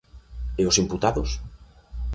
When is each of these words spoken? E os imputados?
E 0.61 0.63
os 0.69 0.79
imputados? 0.83 1.29